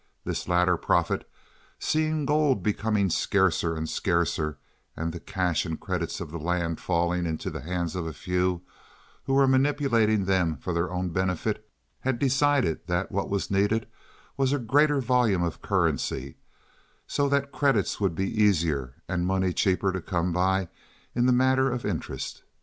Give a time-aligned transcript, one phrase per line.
[0.25, 1.29] This latter prophet,
[1.77, 4.57] seeing gold becoming scarcer and scarcer
[4.97, 8.63] and the cash and credits of the land falling into the hands of a few
[9.25, 11.69] who were manipulating them for their own benefit,
[11.99, 13.87] had decided that what was needed
[14.37, 16.35] was a greater volume of currency,
[17.05, 20.67] so that credits would be easier and money cheaper to come by
[21.13, 22.41] in the matter of interest.